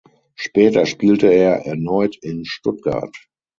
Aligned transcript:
Später 0.33 0.87
spielte 0.87 1.27
er 1.31 1.67
erneut 1.67 2.15
in 2.23 2.43
Stuttgart. 2.43 3.15